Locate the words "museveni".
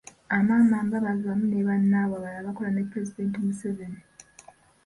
3.45-4.01